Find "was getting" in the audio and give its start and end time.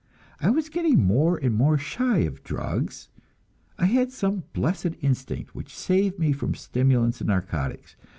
0.49-1.03